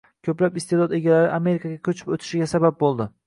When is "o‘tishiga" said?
2.17-2.51